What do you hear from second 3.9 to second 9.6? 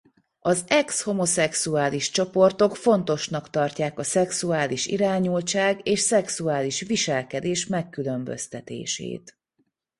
a szexuális irányultság és szexuális viselkedés megkülönböztetését.